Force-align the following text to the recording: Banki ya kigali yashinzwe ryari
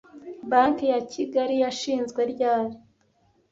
Banki 0.49 0.85
ya 0.91 0.99
kigali 1.11 1.55
yashinzwe 1.63 2.21
ryari 2.33 2.75